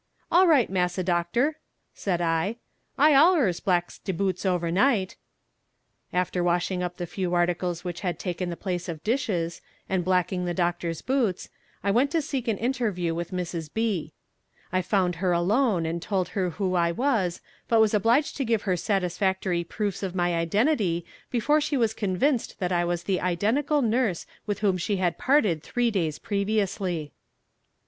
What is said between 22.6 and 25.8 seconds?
I was the identical nurse with whom she had parted